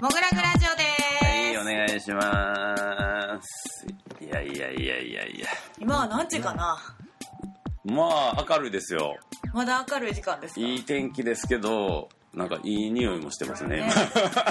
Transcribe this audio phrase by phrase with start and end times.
[0.00, 0.82] もぐらぐラジオで
[1.18, 3.86] す、はい、お願いします。
[4.20, 5.48] いやいやいやいやいや。
[5.78, 6.78] 今は何時かな、
[7.84, 9.18] まあ、明るいですよ。
[9.52, 10.60] まだ明るい時間ですか？
[10.60, 13.76] いい天気ですけど、なんかいい匂いもしてますね。
[13.78, 13.92] ね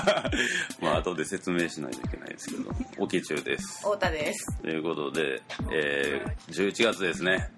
[0.82, 3.80] まあ、後で説明しないといけないですけど、おき中です。
[3.80, 7.50] 太田ですということで、えー、11月ですね。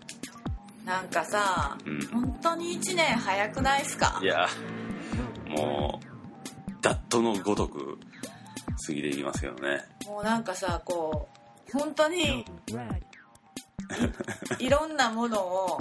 [0.83, 4.19] なんかさ、うん本当に1年早くないっすか？
[4.21, 4.47] いや、
[5.49, 7.97] もう、ダットのごとく
[8.87, 9.83] 過ぎていきますけどね。
[10.05, 11.27] もうなんかさこ
[11.73, 12.45] う本当に
[14.59, 15.79] いろんなものを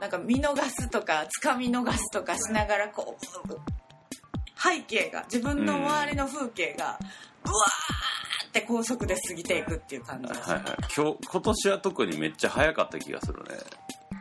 [0.00, 6.98] なんか見逃すとかつかみ逃すとかしながらこう背景が自分の周りの風景が
[7.44, 13.50] ブワーって高速で過ぎていくっていう感じです、はいはい、今日今年は特にめっちゃ早かった気がするね。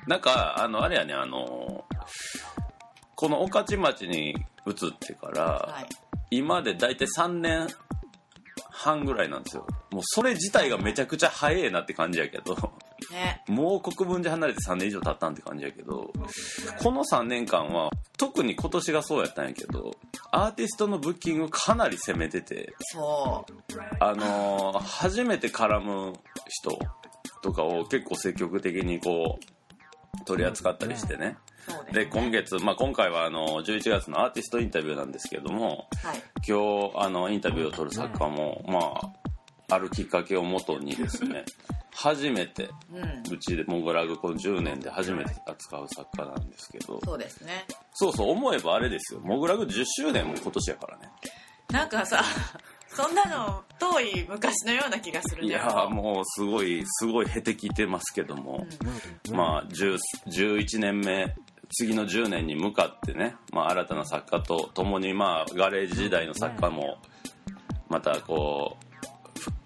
[0.06, 1.86] なんかあのあれやねあの
[3.16, 4.32] この御徒町に
[4.66, 5.86] 移ってから、はい。
[6.32, 7.68] 今で大体3年
[8.70, 9.66] 半ぐらいなんですよ。
[9.92, 12.56] もうそれ自体がめちゃくちゃ早いなって感じやけど
[13.12, 13.44] ね。
[13.48, 16.12] もう国分寺離れて3年以上経ったんって感じやけど
[16.78, 19.92] この3年間は特に今年がそうやったんやけど
[20.32, 23.54] アーティストのブッキングかなり攻めててそう。
[24.00, 26.14] あのー初めて絡む
[26.48, 26.80] 人
[27.42, 31.38] とかを結構積極的にこう取り扱ったりしてね。
[31.68, 36.22] そうで今月、まあ、今回はあの11月のアーティストインタビューなんですけどもはい。
[36.48, 39.19] 今日あのインタビューを取る作家も、まあ、
[39.70, 41.46] あるきっかけをもとにですね
[41.94, 43.34] 初めてうん。
[43.34, 47.66] うちでモグラグこの10年で初めて扱う作家なんですけどそうですね。
[47.94, 49.20] そうそう思えばあれですよ。
[49.22, 51.10] モグラグ10周年も今年やからね。
[51.72, 52.24] なんかさ
[52.88, 55.46] そんなの遠い昔のような気がするん。
[55.46, 58.66] いだよやーもうすごいすごいへてきてますけども、
[59.32, 59.98] まあ10
[60.28, 61.36] 11年目
[61.72, 66.98] 次の10年に向かってね、まあ、新たな作家と共にまあガレージ時代の作家も
[67.90, 68.89] またこうふ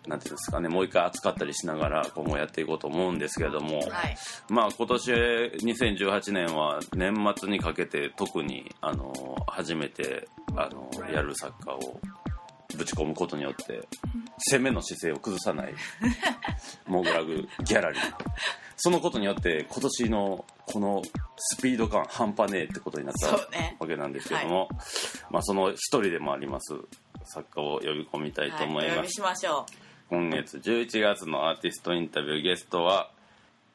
[0.07, 4.17] なんていうんですかねもう一回扱ったりしながら今後やっていこうと思うんですけれども、はい。
[4.49, 9.13] まあ今年2018年は年末にかけて特にあの
[9.47, 11.99] 初めてあのやる作家を
[12.75, 13.87] ぶち込むことによって
[14.51, 15.73] 攻めの姿勢を崩さない
[16.87, 18.01] モグラグギャラリー。
[18.75, 21.01] そのことによって今年のこの
[21.37, 24.67] スピード感半端ねえってことになったわけなんですけども、
[25.29, 26.73] まあその一人でもあります
[27.23, 29.65] 作家を呼び込みたいと思います、しましょ
[30.13, 33.09] 今月11月のアーティストインタビューゲストは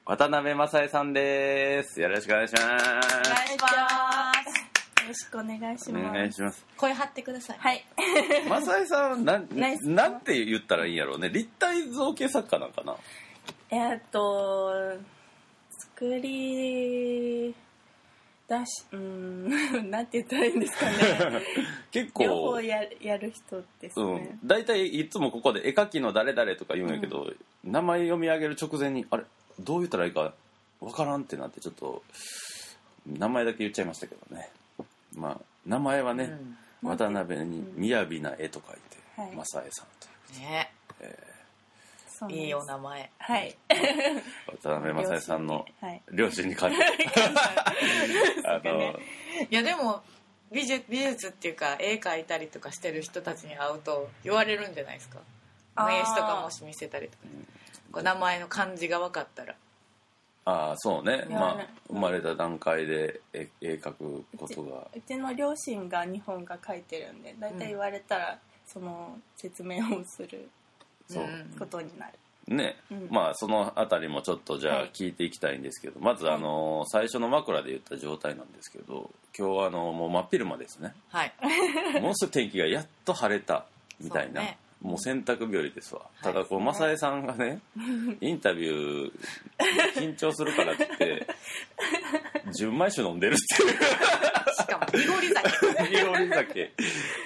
[0.05, 2.01] 渡辺正恵さんです。
[2.01, 2.63] よろしくお願いします。
[2.63, 3.75] うお願いしま
[4.45, 5.03] す。
[5.03, 6.15] よろしくお願いしおます。
[6.15, 6.65] 願いします。
[6.77, 7.59] 声張ってください。
[7.59, 7.85] はい。
[8.49, 9.49] 正恵さんはなん
[9.83, 11.29] なんて言ったらいいんやろうね。
[11.29, 12.95] 立体造形作家なんかな？
[13.73, 14.97] えーっと、
[15.97, 17.53] 作り
[18.49, 20.97] 出し、うーん、 なんて言ったらいいんですかね。
[21.93, 27.33] 結両構方ややる人ですうねん。、大体いつもここで絵描きの誰々とか言うんやけど、
[27.63, 29.25] 名前読み上げる直前にあれ
[29.61, 30.33] どう言ったらいいか
[30.81, 32.03] わからんってなってちょっと
[33.07, 34.51] 名前だけ言っちゃいましたけどね。
[35.15, 36.59] まあ名前はね、うん。
[36.81, 39.37] 渡辺に「雅な絵」と書いて「はい。
[39.37, 41.19] 正恵さん」とねそうなんで。
[41.25, 41.28] す
[42.31, 43.11] いいお名前。
[43.19, 43.57] はい。
[44.63, 46.03] 渡辺正恵さんのはい。
[46.13, 46.79] 両親に感謝。
[48.51, 48.99] あの
[49.51, 50.03] いやでも
[50.51, 55.21] 美術美術っていうか絵描いたりとかしてる人たちに会うと言われるんじゃないですか。
[55.77, 57.19] 名刺とかもし見せたりとか。
[57.93, 59.55] こう名前の漢字が分かったら。
[60.45, 61.27] ああそうね。
[61.29, 64.89] まあね生まれた段階で絵絵描くことが。
[64.95, 70.49] うちの両親が日本が書いてるんで、だいたい言われたら、その説明をする
[71.09, 71.59] そう、ん。
[71.59, 72.13] ことになる。
[72.55, 73.09] ね、うん。
[73.11, 74.91] まあそのあたりもちょっとじゃあはい。
[74.93, 80.95] 聞いていきたいんですけど、まずあの最初の枕で言った状態なんですけど今日はあのもう真っ昼間ですね。
[81.11, 81.33] はい。
[82.01, 83.67] ものすごい天気がやっと晴れた
[84.01, 84.43] みたいな、
[84.81, 86.25] もう洗濯日和ですわ、い。
[86.25, 87.61] ただこう正江さんがね
[88.21, 89.13] インタビュー
[89.95, 91.27] 緊張するからって言って
[92.57, 93.71] 純米酒飲んでるっていう。
[93.71, 94.38] し
[94.69, 95.91] かも濁り酒。
[95.91, 96.73] 濁り酒。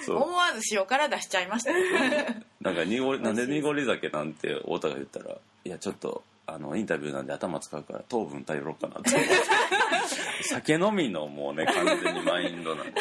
[0.05, 0.15] そう。
[0.23, 1.73] 思わず塩辛出しちゃいました。
[1.73, 5.35] ねなんか濁りなんで濁り酒なんて太田が言ったら
[5.65, 9.11] いやちょっとあのインタビューなんで頭使うから糖分頼ろうかなって。
[10.43, 12.93] 酒飲みのもうね完全にマインドなんで、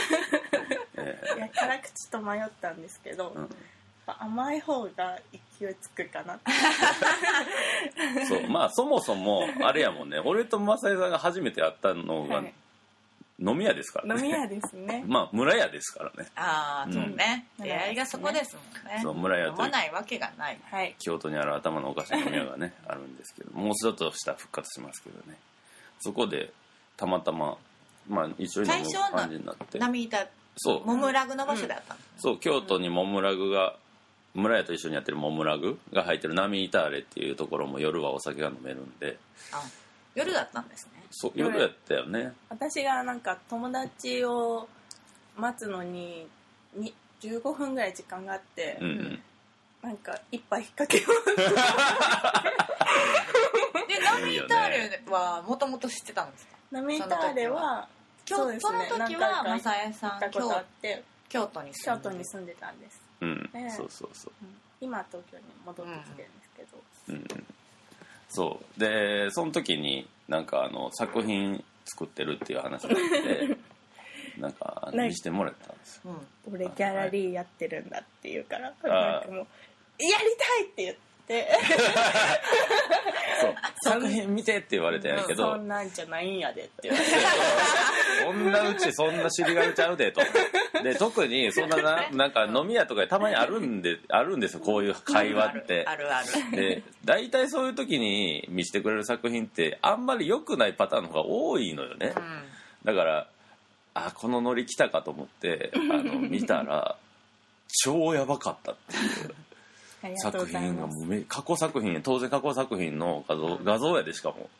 [0.98, 3.40] えいや辛口と迷ったんですけど、うん。
[3.42, 3.48] やっ
[4.06, 5.18] ぱ甘い方が
[5.58, 6.50] 勢いつくかなって。
[8.20, 8.48] え そう。
[8.48, 10.20] まあそもそもあれやもんね。
[10.20, 12.54] 俺と正江さんが初めて会ったのがはい
[13.44, 14.20] 飲み屋ですからね。
[14.20, 15.04] 飲み屋ですね。
[15.08, 16.30] まあ村屋ですからね。
[16.36, 16.92] ああうん。
[16.92, 19.00] そうね、うん出会いがそこですもんね。
[19.02, 20.58] そう村屋飲まないわけがない。
[20.70, 20.94] はい。
[20.98, 25.36] 京都にある頭のおかしな飲み屋がね あるんですけどもうちょっとしたら復活しますけどね。
[26.00, 26.52] そこで
[26.96, 27.58] たまたま
[28.08, 29.78] まあ一緒に飲む最初の感じになって。
[29.78, 30.86] 波板そう。
[30.86, 33.76] モムラグの場所であったの、そう京都にモムラグが
[34.34, 39.18] 村屋と一緒にやってるモムラグが入ってる波板ーレっていうところも夜はお酒が飲めるんで。
[39.52, 39.62] あ
[40.14, 40.92] 夜だったんですね。
[41.10, 42.32] そう夜やったよね。
[42.48, 44.68] 私がなんか友達を
[45.36, 46.28] 待つのに
[46.74, 49.22] に15分ぐらい時間があって、うんうん。
[49.82, 51.08] なんか一杯引っ掛けよ
[53.88, 56.56] で波板ーレはもともと知ってたんですか？
[56.70, 57.88] うナミターレは
[58.28, 63.50] 今日そ,、の時は何回か正江さん行ったことあ京って京都に住京んで都に住んでたんです、うん。
[63.52, 63.70] ね。
[63.70, 64.32] そうそうそう。
[64.42, 64.60] うん。
[64.80, 67.46] 今は東京に戻ってきてるんですけど、うんうん
[68.34, 68.80] そう。
[68.80, 73.56] でその時になんかあの作品作ってるっていう話があって
[74.40, 76.12] なんかあのね見せてもらったんですよ。
[76.46, 76.54] うん。
[76.54, 79.36] 俺ギャラリーやってるんだって言うから、あなんかもう
[80.00, 81.00] 「やりたい!」って言って
[83.40, 83.54] そう。
[83.84, 87.10] 作品見てって言われたんやけど、そんなんじゃないんやでって言われて。
[88.22, 90.20] そんなうちそんな尻がれちゃうでと。
[90.82, 95.84] で特にそんなななんか飲み屋とかでたまにあるんであるんですよこういう会話って。
[95.86, 96.26] あるある。
[96.56, 102.12] で大体そういう時に見せてくれる作品ってあんまり良くないパターンの方が多いのよね。
[102.16, 102.42] うん。
[102.84, 103.26] だから
[103.94, 106.96] あこのノリ来たかと思ってあの見たら
[107.84, 109.34] 超やばかったっていう
[110.16, 114.50] 作品がもうめ過去作品当然過去作品の画像画像やでしかも。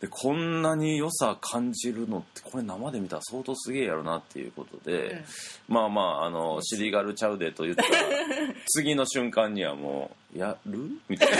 [0.00, 5.24] でこんなに良さ感じるのってこれ生で見たら相当すげえやろなっていうことで、
[5.68, 5.74] うん。
[5.74, 7.88] まあまああの「尻がるちゃうで」と言ったら
[8.66, 10.78] 次の瞬間にはもう「やる?」
[11.08, 11.36] みたいな。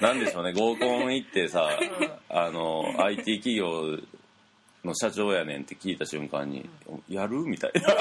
[0.00, 0.52] なんでしょうね。
[0.52, 1.68] 合コン行ってさ
[2.28, 3.98] あの IT 企業
[4.86, 6.68] の社長やねんって聞いた瞬間に
[7.08, 7.94] 「やる?」みたいな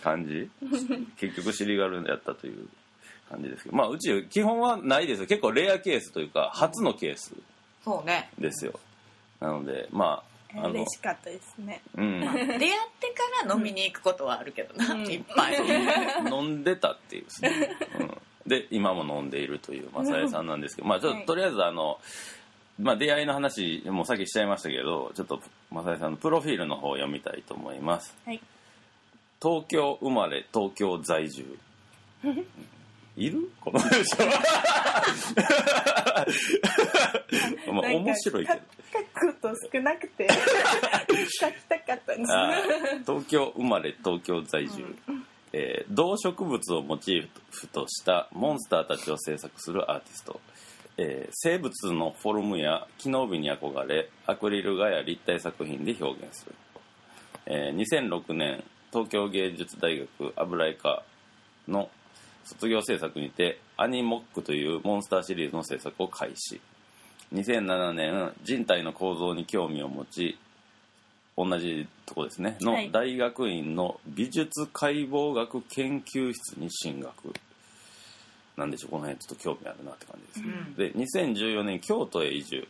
[0.02, 0.50] 感じ。
[1.18, 2.68] 結局尻がるやったという
[3.28, 3.76] 感じですけど。
[3.76, 5.26] まあうち基本はないですよ。
[5.26, 7.34] 結構レアケースというか初のケース。
[7.84, 8.30] そうね。
[8.38, 8.78] ですよ。
[9.40, 11.82] なのでまああの嬉しかったですね。
[11.96, 12.20] うん。
[12.20, 12.58] 出会っ
[13.00, 13.08] て
[13.42, 15.06] から飲みに行くことはあるけどな、うん。
[15.06, 15.56] いっぱい。
[16.30, 20.88] 飲んでたっていうですね、うん、で今も飲んでいるという正江さんなんですけど。
[20.88, 21.26] まあちょっと、はい。
[21.26, 21.98] とりあえずあの
[22.78, 25.40] まあ出会いの話もうさっきしちゃいましたけどちょっと
[25.70, 28.14] 正江さんのプロフィールの方を読みたいと思います。
[28.26, 28.40] はい。
[29.40, 31.58] 東京生まれ東京在住。
[33.16, 33.48] いる？
[33.60, 34.16] この人。
[37.72, 38.60] まあ面白いけど。
[38.92, 40.28] 書くと少なくて。
[40.28, 42.32] 書きたかったんです。
[43.06, 44.96] 東京生まれ東京在住、
[45.52, 50.40] えー動植物をモチーフとしたモンスターたちを制作するアーティスト、
[50.96, 56.54] えー生物のフォルムや機能美に憧れアクリル画や立体作品で表現する、
[57.46, 58.62] えー2006年
[58.92, 61.02] 東京芸術大学油絵科
[61.66, 61.90] の
[62.44, 66.60] 卒業制作にてアニモックというモンスターシリーズの制作を開始。
[67.32, 70.38] 2007年人体の構造に興味を持ち
[71.36, 72.56] 同じとこですね。
[72.60, 72.92] のはい。
[72.92, 77.32] 大学院の美術解剖学研究室に進学
[78.56, 82.66] なんでしょうこの辺ちょっと興味あるなって感じです、で2014年京都へ移住。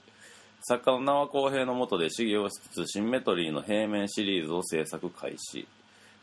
[0.66, 5.68] 作家の名和公平の下で修行しつつシンメトリーの平面シリーズを制作開始。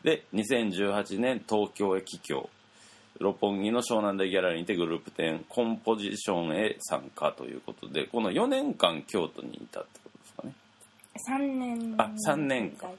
[0.02, 2.50] で2018年東京へ帰郷。
[3.20, 10.54] 六本木の湘南台ギャラリーにてグループ展コンポジションへ参加ということでこの4年間京都にいたってことですかね。
[11.38, 11.94] 3年。
[11.98, 12.90] あ三年間。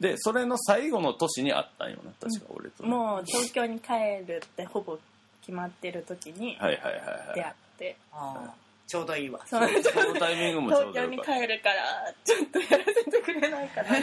[0.00, 4.98] でそれの最後の年にあったんよな確か俺とね、もう東京に帰るってほぼ
[5.40, 7.34] 決まってる時にはいはいはいはい。
[7.34, 8.50] 出会って、あー
[8.90, 9.38] ちょうどいいわ。
[9.46, 9.74] そのそ
[10.12, 11.40] のタイミングもちょ東京にうどよかった。
[11.40, 13.88] 帰るからちょっとやらせてくれないかな。
[13.88, 13.92] っ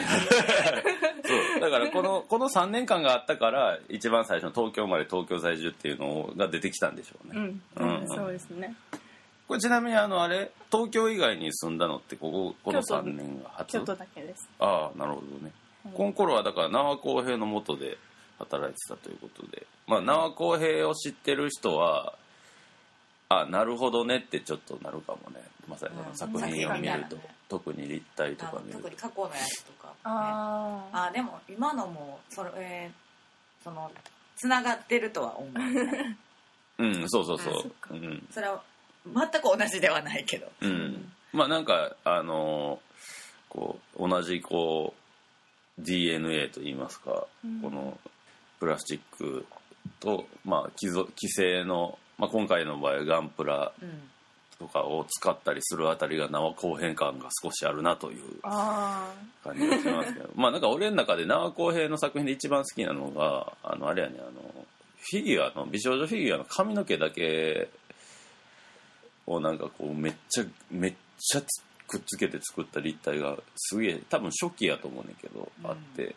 [1.20, 8.08] てそうだからこのこの3年間があったから一番最初の東京生まれ東京在住っていうのが出てきたんでしょうね、うん、うん。
[8.08, 8.74] そうですね。
[9.46, 13.72] これちなみにあのあれ東京以外に住んだのってこここの3年が初？
[13.78, 14.48] 京都だけです。
[14.58, 15.52] ああなるほどね、
[15.92, 17.98] この頃はだから名和公平の下で
[18.38, 19.66] 働いてたということで。
[19.86, 22.14] まあ名和公平を知ってる人は
[23.28, 25.42] あなるほどねってちょっとなるかもね。
[25.68, 28.78] まさにうん作品を見ると、確かにね特に立体とあか見ると。
[28.78, 33.90] 特に過去のやつとか、ね、あああでも今のもそれ、えーその
[34.36, 35.52] つながってるとは思う。
[36.78, 38.26] うんそうそうそあうそうん。
[38.30, 38.62] それは
[39.04, 40.50] 全く同じではないけど。
[40.60, 42.80] うん、まあなんかあの
[43.48, 44.94] こう同じこ
[45.78, 47.60] う DNA といいますか、うん。
[47.60, 47.98] この
[48.58, 49.46] プラスチック
[50.00, 53.88] と、まあ、既ぞ既製の、まあ、今回の場合はガンプラうん
[54.58, 59.12] とかを使ったりするあたりが縄後編感が少しあるなというあ
[59.44, 60.30] 感じがしますけど。
[60.34, 67.68] まあなんか俺の中で縄公平の作品で一番好きなのがあのあれやねあのフィギュアの美少女フィギュアの髪の毛だけ
[69.26, 76.16] をなんかこうめっちゃめっちゃつくっつけて作った立体がすげえ多分初期やと思うねんけど、あって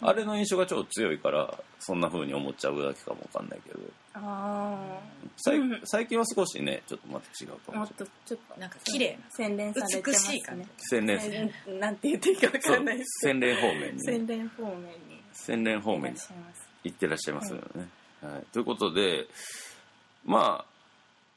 [0.00, 3.80] あれの印象が超強いからそんな風に思っちゃうだけかもわかんないけど。
[4.14, 4.20] あ
[4.76, 4.98] あ
[5.36, 7.84] 最最近は少しねちょっとまた違うかあも。
[7.84, 10.68] っとちょっとなんか綺麗な洗練されてます美しい感ね。
[10.78, 13.26] 洗練えなんて言っていいか分そうかんないです。
[13.26, 13.82] 洗練方面に。
[13.86, 15.22] ね洗練方面に。
[15.32, 16.18] 洗練方面に
[16.84, 17.88] 行ってらっしゃいますよね。
[18.22, 18.44] はい。
[18.52, 19.26] ということで
[20.24, 20.64] まあ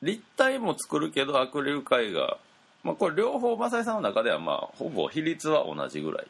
[0.01, 2.37] 立体も作るけどアクリル絵画、
[2.83, 6.27] まあ、これ両方正井さんの中ではまあほぼ比率は同じぐらい。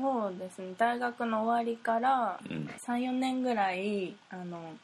[0.00, 0.74] そうですね。
[0.78, 2.68] 大学の終わりからうん。
[2.86, 4.74] 34年ぐらいあの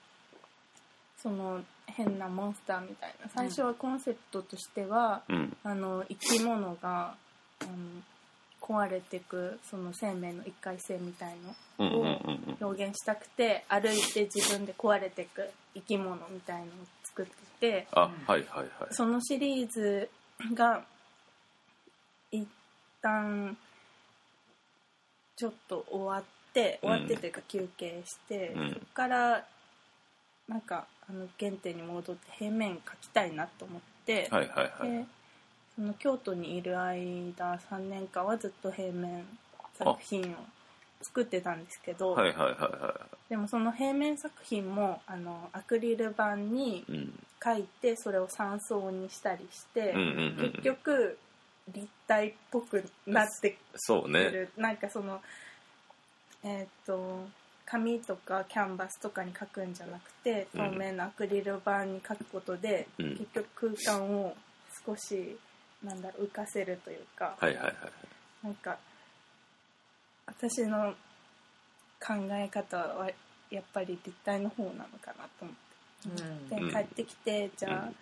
[1.18, 3.28] その変なモンスターみたいな。
[3.34, 5.56] 最初はコンセプトとしては、うん。
[5.64, 7.14] あの生き物が
[7.60, 7.70] あの
[8.60, 11.36] 壊れてくその生命の一回性みたい
[11.78, 12.18] のを
[12.60, 16.68] 表現したくて歩いて自分で壊れてく生き物みたいのを
[17.04, 18.68] 作っててあはいはいはい。
[18.90, 20.10] そのシリーズ
[20.52, 20.82] が
[22.32, 22.46] 一
[23.00, 23.56] 旦
[25.36, 28.68] ちょっと終わって終わってというか休憩して、うん。
[28.70, 29.44] そこから
[30.48, 34.90] なんかあの原点に戻って平面描きたいなと思って、はいはいはい。
[34.90, 35.04] で
[35.76, 39.26] その京都にいる間3年間はずっと平面
[39.78, 40.34] 作品を
[41.02, 46.84] 作ってたんですけど、はいはいはいはでもその平面作品もあのアクリル板に
[47.40, 50.06] 描いてそれを三層にしたりして、うんうん
[50.44, 50.52] うん。
[50.52, 51.18] 結局
[51.72, 54.24] 立体っぽくなってくそうね。
[54.30, 55.20] る、なんかその
[56.44, 57.26] えっ、と
[57.64, 64.36] 紙とかキャンバスとかに描くんじゃなくてうん透明なアクリル板に描くことで、うん結局空間を
[64.86, 65.36] 少し
[65.82, 67.74] なんだろう浮かせるというか、はいはいはい。
[68.44, 68.78] なんか
[70.26, 70.94] 私の
[72.00, 73.10] 考え方は
[73.50, 75.66] やっぱり立体の方なのかなと思って。
[76.50, 77.92] でうん帰ってきてじゃあ、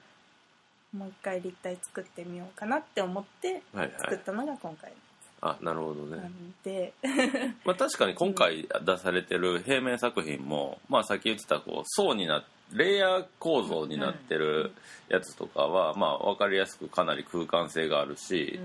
[0.96, 3.92] もう一回立体作ってみようかなって思ってはいはい。
[3.98, 4.92] 作ったのが今回
[5.40, 6.16] あなるほどね。
[6.16, 6.94] なんで、
[7.66, 14.72] まあ、確かに今回出されてる平面作品も、まあ、さっき言ってたこう層になレイヤー構造になってる
[15.08, 18.58] やつとかは、まあ、分かりやすくかなり空間性があるし、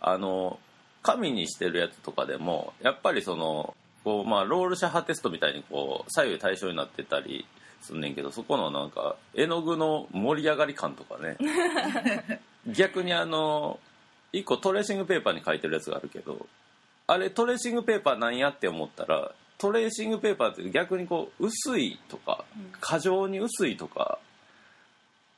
[0.00, 0.58] あの
[1.02, 7.46] 紙にしてるやつとかでもやっぱりそのこう、まあ、ロールシャハテストみたいにこう左右対称になってたり
[7.80, 11.36] すんねんけどそこのなんか絵の具の盛り上がり感とかね。
[12.66, 13.78] 逆にあの
[14.32, 16.46] 一個トレーシングペーパーに書いてるやつがあるけど
[17.06, 22.72] あれトレーシングペーパーなんやって思ったらトレーシングペーパーって逆にこう薄いとかうん。
[22.80, 24.18] 過剰に薄いとか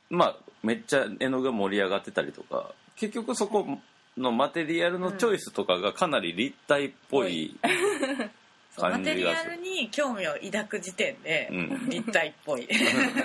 [0.09, 3.79] まあめっちゃ絵の具が盛り上がってたりとか結局そこ
[4.17, 7.57] のマテリアルのチョイスとかがかなり立体っぽい
[8.81, 11.89] マテリアルに興味を抱く時点でうん。
[11.89, 12.69] 立体っぽい、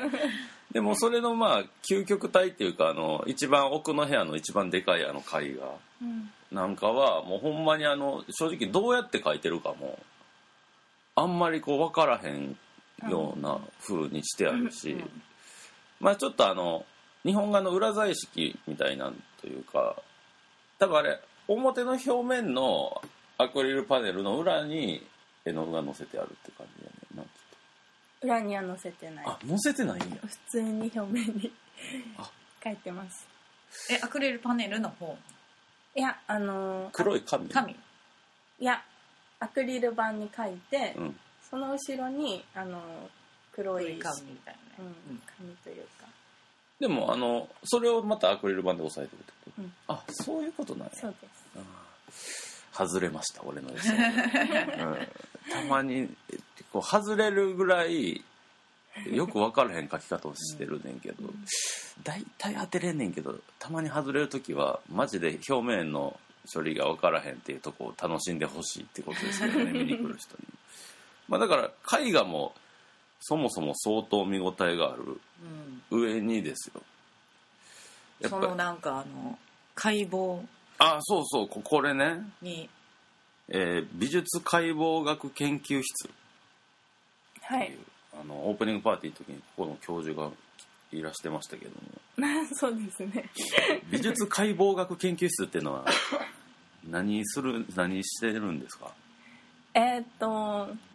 [0.71, 5.75] でもそれのまあ究極体っていうかあの一番奥の部屋の一番でかいあの絵画。
[6.01, 6.31] うん。
[6.51, 9.97] なんかはもうほんまにあの正直どうやって描いてるかも
[11.15, 12.55] あんまりこう分からへん
[13.09, 15.03] ような風にしてあるし、
[15.99, 16.85] まあちょっとあの
[17.23, 19.95] 日本画の裏彩色みたいなんというか
[20.79, 23.01] 多分あれ表の表面の
[23.37, 25.05] アクリルパネルの裏に
[25.45, 26.97] 絵の具が載せてあるって感じやね。
[27.15, 27.29] んなきっ
[28.21, 29.09] 裏には載せて。
[29.09, 30.17] ないとあ載せてないんや。
[30.21, 31.51] 普通に表面に
[32.17, 32.29] あ。
[32.63, 33.27] 書いてます。
[33.91, 35.17] えアクリルパネルの方。
[35.95, 37.49] いやあのー黒い紙？
[37.49, 37.73] 紙。
[37.73, 37.75] い
[38.59, 38.81] や
[39.39, 41.15] アクリル板に書いて、うん。
[41.49, 42.81] その後ろにあのー
[43.53, 46.07] 黒い紙みたいなうね、ん、紙というか。
[46.79, 49.73] でもあのそれをまたアクリル板で押さえてるってこと、うん。
[49.87, 50.91] あそういうことなんや。
[50.95, 51.27] そうで
[52.13, 52.63] す。
[52.73, 53.99] 外れました俺の予想、 うん、
[55.51, 56.09] たまに
[56.71, 58.23] こう外れるぐらい
[59.11, 61.23] よく分からへん書き方をしてるねんけど
[62.03, 66.19] 大体当てれんねんけどたまに外れる時はマジで表面の
[66.53, 70.45] 処理が分からへんっていうとこを楽しんでほしいってことですよね見に来る人に。
[71.29, 72.53] まあ、だから絵画も
[73.21, 75.19] そもそも相当見応えがある
[75.91, 76.01] うん。
[76.01, 76.81] 上にですよ。
[78.19, 79.39] やっそぱのなんかあの
[79.73, 80.45] 解剖。
[80.79, 82.21] あそうそうここれね。
[82.41, 82.69] に
[83.55, 86.09] えー美術解剖学研究室。
[87.41, 87.77] はい。
[88.19, 90.29] あのオープニングパーティーの時にここの教授が
[90.91, 92.45] いらしてましたけども。
[92.53, 93.29] そうですね。
[93.89, 95.85] 美術解剖学研究室っていうのは
[96.89, 98.91] 何する何してるんですか？
[99.75, 100.27] えーっと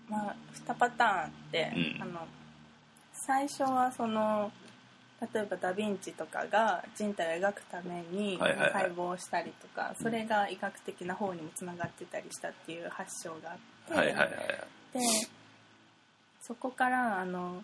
[0.08, 0.36] まあ
[0.66, 2.02] 2パターンあって、うん。
[2.02, 2.28] あの
[3.12, 4.50] 最初はその
[5.20, 8.72] 例えばダ・ヴィンチとかが人体を描くためにはいはいはい。
[8.72, 13.56] 解剖したりとか、それが医学的な方にもつながってたりしたっていう発祥があっ
[13.88, 14.28] て、はいはいはい
[14.92, 15.00] で
[16.40, 17.62] そこからあの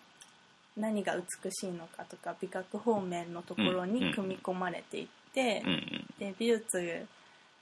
[0.77, 6.05] 何が美しいのかとか美学方面のところうんに組み込まれていって、うんうん。
[6.19, 7.07] で美術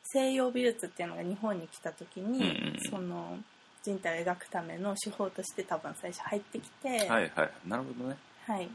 [0.03, 2.77] 西洋美術っていうのが日本に来た時に、うんうん。
[2.89, 3.38] その
[3.83, 7.51] 人体を描くための手法として多分最初入ってきて、はいはい。
[7.67, 8.17] なるほどね。
[8.45, 8.67] はい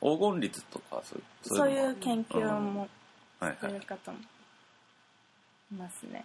[0.00, 2.88] 黄金律とかそうそういう研究も
[3.40, 3.72] さはいはい。
[3.72, 4.18] れる方も
[5.72, 6.24] いますね。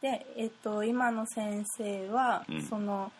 [0.00, 2.62] で、えっと今の先生は、うん。
[2.62, 3.10] その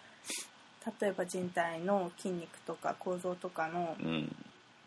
[1.00, 4.34] 例えば人体の筋肉とか構造とかのうん。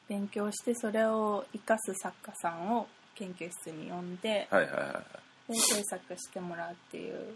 [0.08, 4.48] 勉強してそれを生かす作家さんを研究室に呼んで
[5.50, 7.36] で制作してもらうっていう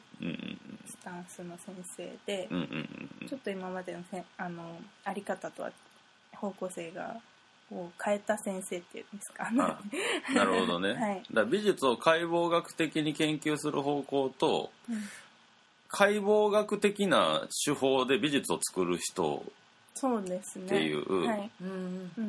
[0.86, 2.48] スタンスの先生で
[3.28, 5.72] ちょっと今までのせんあのあり方とは
[6.42, 7.18] 方向性が
[7.72, 9.48] を変えた先生っていうんですか。
[9.48, 9.52] あ
[10.34, 11.24] なるほどね、 はい。
[11.32, 15.04] だから美術を解剖学的に研究する方向とうん。
[15.94, 19.44] 解剖学的な手法で美術を作る人
[19.94, 20.66] そうですね。
[20.66, 21.52] っていうはい。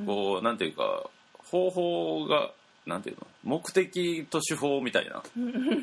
[0.07, 2.51] こうなんていうか方法が
[2.87, 3.27] なんていうの？
[3.45, 5.23] 目的と手法みたいな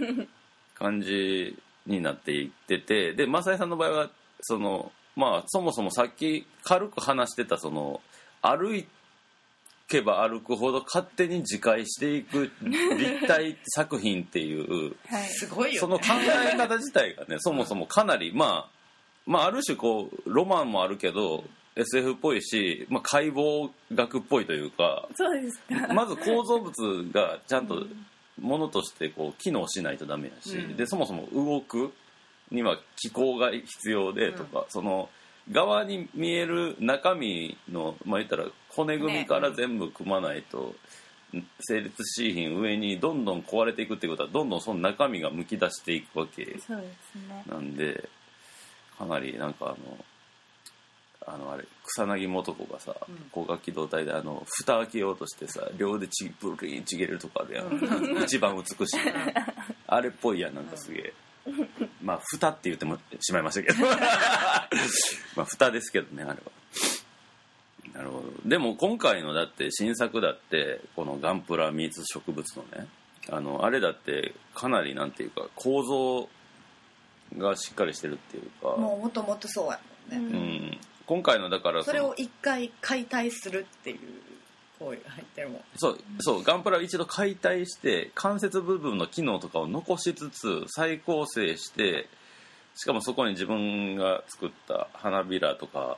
[0.75, 4.09] 感じになっていっててで正井さんの場合は
[4.41, 8.01] そのまあそもそもさっき軽く話してたその
[8.41, 8.85] 歩
[9.87, 15.27] けば歩くほど勝手に自戒していく立体作品っていうはい。
[15.29, 15.79] すごいよね。
[15.79, 16.05] その考
[16.53, 18.69] え方自体がね そもそもかなりまあ
[19.25, 21.43] まあある種こうロマンもあるけど
[21.75, 25.93] SF っぽいし、まあ、解剖学っぽいというかそうですか。
[25.93, 27.85] まず構造物がちゃんと
[28.39, 30.77] ものとしてこう機能しないとダメやし、うん。
[30.77, 31.91] でそもそも動く
[32.51, 35.09] には気候が必要でとか、その
[35.51, 40.75] 側に見える中身のまあ言ったら骨組みから全部組まないと、
[41.61, 47.43] 成立しひん上にどんどん壊れていくってことはどんどんその中身がむき出していくわけそうですね。
[47.47, 48.09] なんで
[48.97, 50.05] かなりなんかあの
[51.27, 53.15] あのあれ草薙素子がさうん。
[53.31, 58.23] 光学機動隊であの蓋開けようとしてさ両でちブリーンちげれるとこあるやん。
[58.23, 58.99] 一番美しい。
[59.87, 61.13] あれっぽいやんなんかすげえ
[62.01, 63.85] まあ蓋って言ってもしまいましたけど。
[65.35, 66.37] まあ蓋ですけどねあれは。
[67.93, 68.31] なるほど。
[68.45, 72.87] でも今回のだって新作だってこのガンプラミーツ植物のね
[73.29, 76.29] あのあれだってかなりなんていうか構造
[77.37, 78.75] がしっかりしてるっていうか。
[78.77, 80.35] もうもともとそうやもんね、うん。
[80.35, 80.39] う
[80.71, 83.99] ん、今回のだからそれのを一回解体するっていう
[84.79, 92.07] 行為が入ってるもんそうそうガンプラを一度解体して関節部分の機能とかを残しつつ再構成して
[92.75, 95.97] しかもそこに自分が作った花びらとか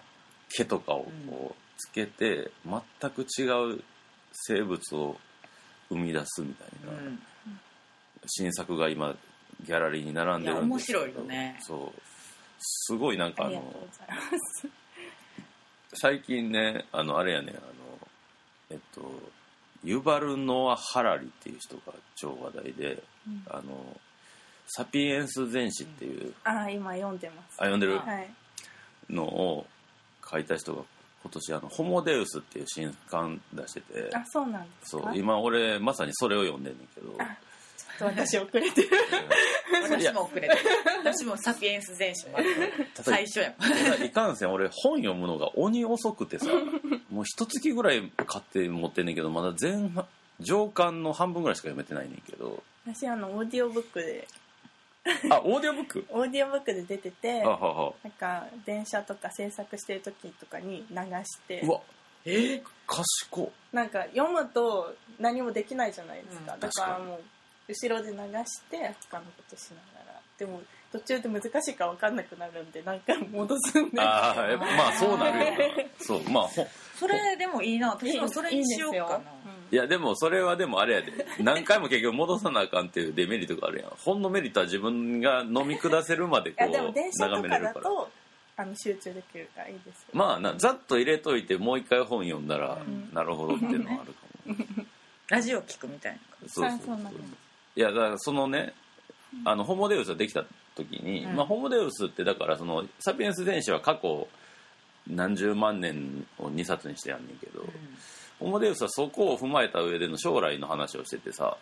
[0.49, 3.83] 毛とかをこうつけて、全く違う
[4.33, 5.17] 生物を
[5.89, 7.19] 生み出すみたいな、うん
[8.27, 9.15] 新作が今
[9.65, 10.99] ギャラリーに並んでるんですけど。
[10.99, 11.59] 面白いよね。
[11.59, 12.01] そう。
[12.59, 13.63] すごいなんかあの
[15.95, 17.61] 最近ねあのあれやねあの
[18.71, 19.01] えっと
[19.84, 23.43] ユバル・ノア・ハラリっていう人が超話題で、うん。
[23.49, 23.99] あの
[24.67, 27.55] サピエンス全史っていうあ今読んでます。
[27.57, 27.99] あ読んでる？
[27.99, 28.29] はい。
[29.10, 29.67] のを
[30.29, 30.84] 書いた人が
[31.23, 35.03] 今年あの「ホモデウス」っていう新刊出しててあそうなんですか？
[35.03, 37.38] そう今俺まさにそれを読んでんねんけどあ
[37.99, 38.89] 私遅れてる。
[39.84, 40.56] 私も遅れてる。
[40.99, 42.47] 私もサピエンス全史もある
[42.93, 43.54] 最初や
[44.04, 46.45] いかんせん俺本読むのが鬼遅くてさ
[47.10, 50.08] もう一月ぐらい買って持ってんねんけどまだ前半
[50.39, 52.63] 上巻の半分ぐらいしか読めてないねんけど。
[52.86, 54.27] 私あのオーディオブックで。
[55.30, 56.06] あオーディオブック？
[56.10, 61.62] オーディオブックで出ててあははなんか電車とか制作してる時とかに流して。
[61.62, 61.82] うわ。
[62.25, 63.49] え賢っ。
[63.73, 66.60] なんか読むと何もできないじゃないですか、うん。
[66.60, 67.23] だからもう
[67.67, 70.21] 後ろで流して他のことしながら。
[70.38, 74.02] でも途中で難しいか分かんなくなるんで何回も戻すんで。
[74.02, 75.58] ああやっぱまあそうなるよな。
[76.00, 76.50] そうまあ。
[76.97, 77.91] それでもいいな。
[77.91, 79.24] 私もそれにしようかな。
[79.71, 81.13] いやでもそれはでもあれやで。
[81.39, 83.91] 何回も結局戻さなあかんっていうデメリットがあるやん。
[84.00, 87.74] 本のメリットは自分が飲み下せるまでいこやでもう眺めれるから。
[87.76, 88.12] だと
[88.58, 90.10] あの集中できるからいいですよ。
[90.13, 93.10] まあなざっと入れといてもう一回本読んだら、うん。
[93.13, 94.86] なるほどっていうのはあるかも、
[95.30, 97.12] ラジオ聞くみたいなそうそうあそうなんだ
[97.75, 98.73] いやだからそのね
[99.45, 101.36] あのホモデウスができた時に、うん。
[101.36, 104.27] まあ、ホモデウスってだからそのサピエンス全史は過去
[105.07, 107.65] 何十万年を2冊にしてやんねんけど、
[108.39, 111.57] ホモデウスはそこを踏まえた上での将来の話をしててさ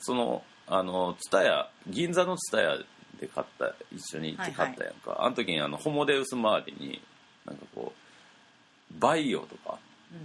[0.00, 2.78] そのあの蔦屋銀座の蔦屋
[3.20, 7.02] で買った一緒に行って買ったやんか、あの時にあのホモデウス周りに
[7.46, 9.78] なんかこうバイオとか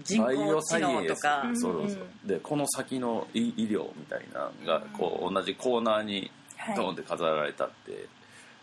[0.03, 1.09] 人バイオ工知サイエンス。
[1.09, 1.59] 能とかうん。
[1.59, 2.07] そうそうそう。
[2.25, 6.75] でこの先の医医療みたいなのがこう同じコーナーにはい。
[6.75, 8.07] ドーンって飾られたって、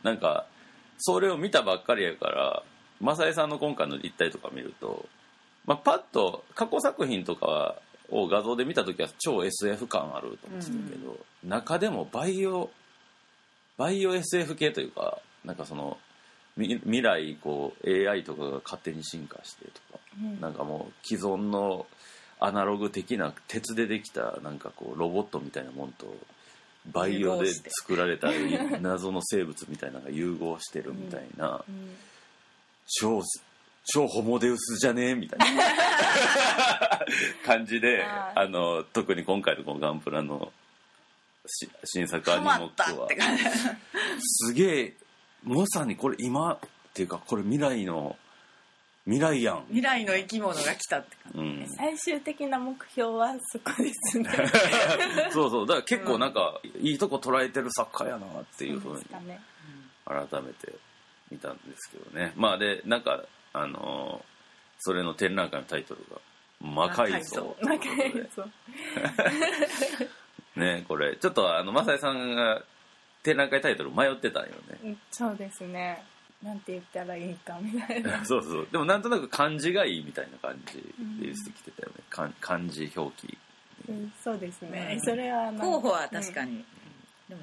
[0.02, 0.46] なんか
[0.98, 2.62] それを見たばっかりやから
[3.00, 5.06] 正江さんの今回の立体とか見ると、
[5.66, 7.76] まあ、パッと過去作品とか
[8.08, 12.70] を画像で見た時は超 SF 感あると思ってたけど、中でもバイオ
[13.76, 16.11] バイオ SF 系というかなんかそのみ
[16.56, 20.40] 未来こう AI とかが勝手に進化してとか、うん。
[20.40, 21.86] なんかもう既存の
[22.40, 26.14] アナログ的な鉄でできたなんかこうロボットみたいなもんと
[26.92, 28.28] バイオで作られた
[28.82, 31.96] 謎の生物みたいなのが融合してるみたいな、うん。
[32.86, 33.22] 超
[33.84, 35.62] 超ホモデウスじゃねえみたいな。
[37.44, 40.52] 感じであの特に今回のこのガンプラの
[41.46, 43.08] し新作アハニモックは
[44.20, 44.96] すげえ
[45.44, 46.58] まさにこれ今っ
[46.94, 48.16] ていうかこれ未来の
[49.04, 54.30] 未来やん、未来の生き物が来たって感うん、最終的な目標はそこですね。
[55.30, 55.66] そうそう。
[55.66, 59.04] だから結構なんかいいとこ捉えてる作家やなっていうふうに
[60.04, 60.72] 改めて
[61.32, 62.32] 見たんですけどね。
[62.36, 64.32] まあでなんかあのー
[64.84, 66.20] それの展覧会のタイトルが
[66.60, 67.84] 「魔改造」なんか
[68.34, 68.50] そう
[70.58, 71.16] ねこれ。
[71.16, 72.64] ちょっとあの正江さんが
[73.22, 74.78] 展覧会タイトル迷ってたんよね。
[74.84, 76.02] うんそうですね。
[76.42, 78.22] なんて言ったらいいかみたいな。
[78.26, 78.68] そうそう。
[78.70, 80.82] でもなんとなく漢字がいいみたいな感じで
[81.20, 83.38] 言ってきてたよね、漢漢字表記。
[83.88, 85.00] うんそうですね、うん。
[85.00, 86.56] それは候補は確かうん。
[86.56, 86.64] に、
[87.28, 87.42] でも。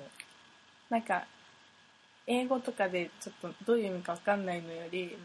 [0.89, 1.25] なんか
[2.27, 5.17] 英語とかでちょっとどういう意味か分かんないのより、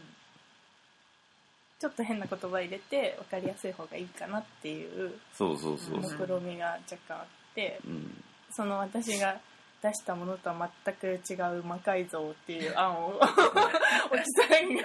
[1.79, 6.03] ちょっと変な言葉入れて分かりやすい方がいいかなっていうそうそうそう。
[6.03, 9.39] そう、目論みが若干あって、うん、その私が
[9.85, 13.19] 出したものとは全く違う魔改造っていう案を
[14.11, 14.83] おじさんが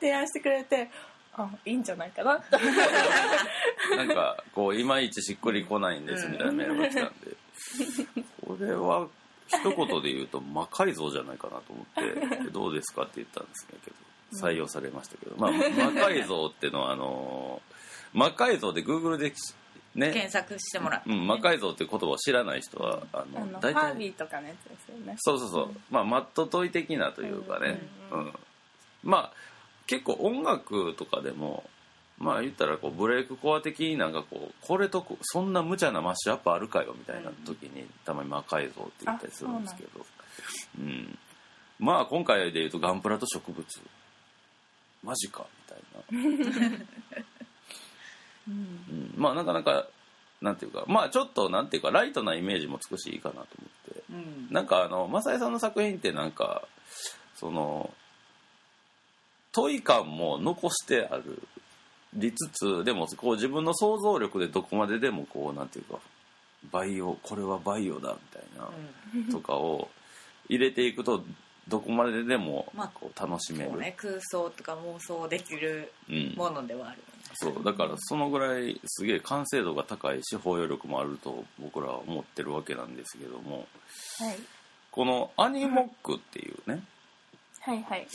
[0.00, 0.88] 提案してくれて
[1.32, 2.38] あいいんじゃないかな。
[3.96, 7.36] なんかこういまいちしっくりこないんですみたいなメールが来たんで、
[8.46, 9.08] これは
[9.48, 17.60] 一言で言うと魔改造じゃないかなと思って どうですかって言ったんですけど採用されましたけど、まあ魔改造っていうのはあの
[18.12, 19.32] 魔改造で Google で
[19.94, 20.12] ね。
[20.12, 25.16] 検索してもらって、うん、魔改造っていう言葉を知らない人はああののファー大体ビーとかのやつですよね。
[25.18, 27.80] そうそうそう、まあマットトイ的なというかね、
[28.10, 28.32] ううんん。
[29.02, 29.32] まあ
[29.86, 31.64] 結構音楽とかでも
[32.18, 40.06] まあ言ったらこうブレイクコア的になんかこうこれとこそんな無茶なマッシュアップあるかよみたいな時にたまに魔改造って言ったりするんですけど。
[40.78, 41.18] うん。
[41.78, 43.64] まあ今回で言うとガンプラと植物。
[45.04, 45.44] マジか
[46.10, 46.78] みたいな
[48.48, 48.54] うん。
[48.54, 48.58] う
[48.92, 49.86] ん、まあなかなか
[50.40, 53.46] なんていうかまあちょっとなんていうかライトなイメージも少しいいかなと思
[53.92, 54.02] って。
[54.10, 54.48] うん。
[54.50, 56.66] なんかあの正江さんの作品ってなんか
[57.34, 57.92] その
[59.52, 61.42] 問い感も残してある
[62.14, 66.00] りつつでもこう自分の想像力でどこまででもこうなんていうか
[66.70, 68.42] バイオこれはバイオだみたい
[69.26, 69.88] なとかを
[70.48, 71.24] 入れていくと
[71.68, 76.98] どこまででもまあこう楽しめる、そうね、空想とか妄想できるうん、ものではある
[77.34, 83.66] そうだからそのぐらいすげえ完成度が高いし包容力もあると僕らは思ってるわけなんですけども。
[84.18, 84.38] はい。
[84.90, 86.82] この「アニモック」っていうね
[87.60, 88.06] はいはい。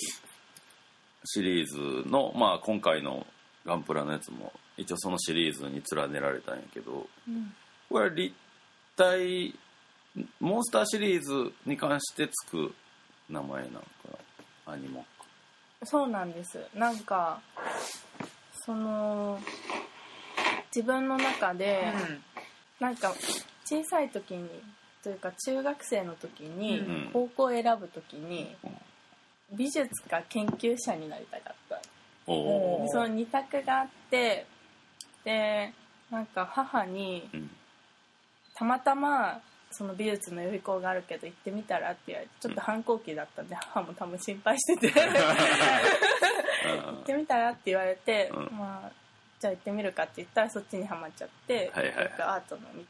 [1.26, 3.28] シリーズの、まあ、今回の
[3.66, 7.54] ガンプラのやつも一応そのシリーズに連ねられたんやけどうん。
[7.90, 8.34] これは立
[8.96, 9.54] 体
[10.40, 12.74] モンスターシリーズに関してつく
[13.30, 13.88] 名前なのか
[14.68, 14.74] な？
[14.74, 16.60] アニモッそうなんです。
[16.74, 17.42] なんか
[18.70, 19.40] その
[20.76, 21.92] 自分の中で、
[22.80, 23.16] なんか
[23.66, 24.48] 小さい時に
[25.04, 27.10] というか中学生の時に、うん。
[27.12, 28.56] 高校を選ぶ時に、
[29.52, 31.78] 美術か研究者になりたかった。
[31.78, 31.82] ク
[32.28, 34.46] おおその二択があって
[35.24, 35.74] で
[36.12, 37.50] なんか母にうん。
[38.54, 44.94] たまたまその美術の予備校があるけど行ってみたらって言われてちょっと反抗期だったんで母も多分心配してて
[46.78, 48.58] 行ってみたらって言われて、うん。
[48.58, 48.92] まあ
[49.40, 51.96] じゃあ行ってみるかって言ったらそっちにはまっちゃって、はいはい。
[52.20, 52.86] アートの道に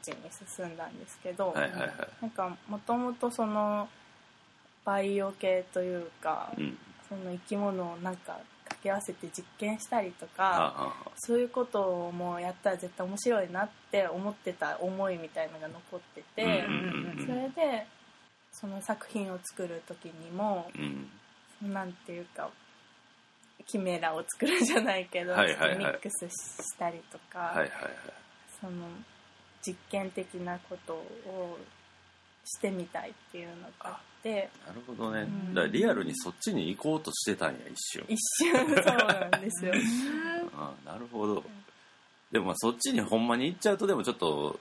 [0.46, 1.90] 進んだんですけど、はいはいはい。
[2.22, 3.88] なんかもともとその
[4.84, 6.76] バイオ系というか、うん。
[7.08, 16.76] その生き物をなんか掛け合わせて実験したりとか、そういうこともやったら絶対面白いなって思ってた思いみたいのが残ってて、うんう
[17.16, 17.26] んうん。
[17.26, 17.86] それで
[18.52, 21.10] その作品を作る時にもうん。
[21.62, 22.48] なんていうか
[23.66, 25.78] キメラを作るじゃないけど、はいはいはい。
[25.78, 27.70] ミックスしたりとか、はいはいはい。
[28.60, 28.72] その
[29.62, 31.58] 実験的なことを
[32.44, 34.50] してみたいっていうのがあって。
[34.66, 35.54] なるほどね、うん。
[35.54, 38.04] だからリアルにそっちに行こうとしてたんや一瞬。
[38.08, 39.74] 一瞬そうなんですよ。
[40.54, 41.44] あなるほど。
[42.30, 44.58] でもまあそっちにほんまに行っちゃうとでもちょっと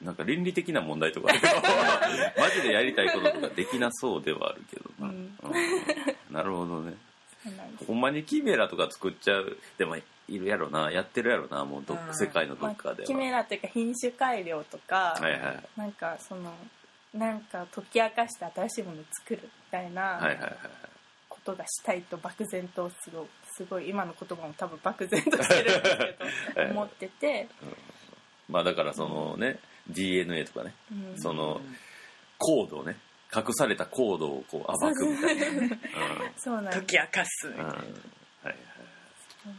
[0.00, 1.32] なんか倫理的な問題とか
[2.38, 5.14] マジでやりたいこととかできなそうではあるけどな、うん。
[5.14, 5.48] う
[6.30, 6.34] ん。
[6.34, 6.96] なるほどね
[7.86, 10.02] ほんまにキメラとか作っちゃうでもい
[10.38, 12.14] るやろなやってるやろなもうどっうん。
[12.14, 15.64] 世界のどまあっかでは、キメラっていうか品種改良とか、はいはい。
[15.76, 16.52] なんかその
[17.14, 20.20] なんか解き明かして新しいものを作るみたいはいな
[21.28, 25.96] ことがしたいと漠然とすごいすごい今の言葉も多分漠然としてるんです
[26.54, 27.48] けはいど思ってて、
[28.48, 31.18] まあだからそのね、DNA とかねうん。
[31.18, 31.60] その
[32.36, 32.96] コードをね
[33.34, 35.44] 隠されたコードをこう暴くみたいな。
[35.62, 35.80] ね
[36.38, 37.72] そうなん解き明かすみうん、うん。
[37.72, 38.56] たいなはいはい。
[39.44, 39.52] そう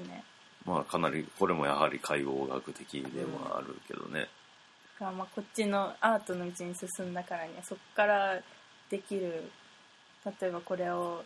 [0.00, 0.24] ですね。
[0.64, 4.28] まあかなりこれもやはり解剖学的ではあるけどね、
[4.98, 8.40] がまあこっちのアートの道に進んだからにはそこから
[8.90, 9.50] できる
[10.40, 11.24] 例えばこれを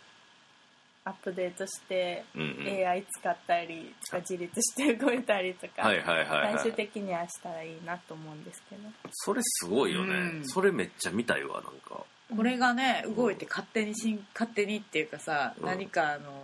[1.03, 2.87] アップデートしてうんうん。
[2.87, 8.81] AI 使ったりとか自立して動いたりとか、はいはいはい、はい、最終的にはしたらいいなと思うんですけど。
[9.11, 10.47] それすごいよね、うん。
[10.47, 12.03] それめっちゃ見たいわなんか。
[12.35, 15.65] これがね動いて勝手にしん勝手にっていうかさ、うん。
[15.65, 16.43] 何かあの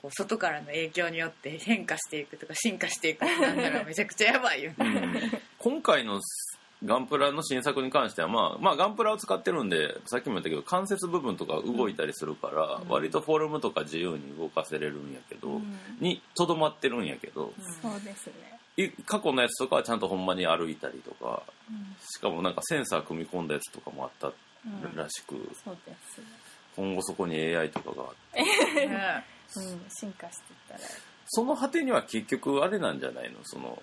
[0.00, 6.20] こう外からの影響によって変化していくとか進化していくってなんだろうめちゃくちゃやばいよね、 今回の
[6.84, 12.88] ガンプラの新作に関しては、まあ、まあガンプラを使ってるんでさっきも言ったけど関節部分とか動いたりするから、うん。
[12.88, 15.76] 割とフォルムとか自由に動かせれるんやけど、うん。
[16.00, 18.32] にとどまってるんやけど、そうですね、
[18.76, 21.96] い過去のやつとかはちゃんとほんまに歩いたりとかうん。
[22.00, 24.32] しかもなんかセンサー組み込んだやつとかもあったう
[24.92, 26.26] んらしく、そうですね、
[26.76, 28.42] 今後そこに AI とかがあって。
[28.86, 29.24] ね。
[29.56, 30.80] うん、進化していったら。
[31.26, 33.38] その果てには結局あれなんじゃないの？
[33.44, 33.82] その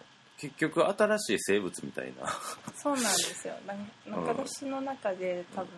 [0.49, 2.27] 結局新しい生物みたいな。
[2.75, 3.55] そうなんですよ。
[3.65, 5.69] なんなんか私の中で多分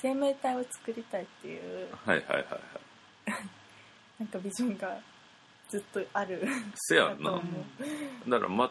[0.00, 3.32] 生命体を作りたいっていうはいはいはいはい。
[4.18, 4.98] なんかビジョンが
[5.68, 6.42] ずっとある。
[6.74, 7.32] せやんな。
[8.28, 8.70] だからマッ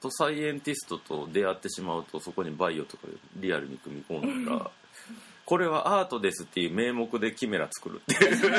[0.00, 3.06] ドサイエンティストと出会ってしまうとそこにバイオとか
[3.36, 4.70] リアルに組み込んだら
[5.44, 8.52] これはアートですっていう名目でキメラ作るっていう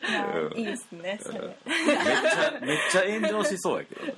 [0.00, 0.58] うん。
[0.58, 1.40] いいですねそれ。
[1.40, 4.12] めっちゃめっちゃ炎上しそうやけど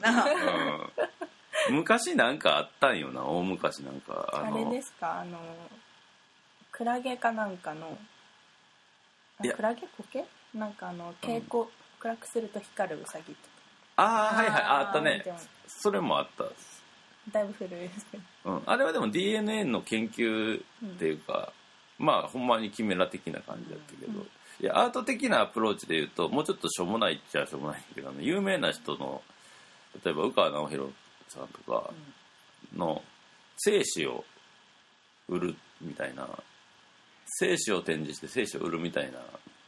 [1.71, 4.29] 昔なんかあったんよな大昔なんか。
[4.33, 5.21] あれですか？
[5.21, 5.39] あの
[6.73, 7.99] クラゲかなんかの
[9.43, 10.25] クラゲコケ？
[10.55, 11.65] なんかあの蛍光
[12.01, 13.39] 暗くすると光るウサギとか。
[13.97, 14.63] ああはいはい。
[14.63, 15.23] あったね。
[15.67, 16.45] それもあった、
[17.31, 18.07] だいぶ古いです。
[18.11, 20.63] けどうん、あれはでも DNA の研究っ
[20.99, 21.53] ていうか、
[21.99, 29.23] まあほんまにキメラ的な感じだったけど、うんいやアート的なアプローチで言うともうちょっとしょうもないっちゃしょうもないけどあの有名な人の
[30.05, 30.93] 例えば宇川直弘
[31.29, 31.91] さんとか
[32.77, 33.03] の
[33.57, 34.25] 精子を
[35.29, 36.29] 売るみたいな
[37.27, 39.19] 精子を展示して精子を売るみたいな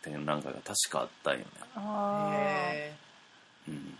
[0.03, 2.97] 展覧会が確かあったんよね、
[3.69, 3.95] うん、